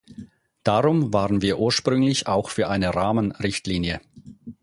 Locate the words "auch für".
2.25-2.69